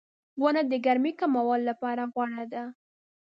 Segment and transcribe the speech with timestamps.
[0.41, 2.63] •ونه د ګرمۍ کمولو لپاره غوره ده.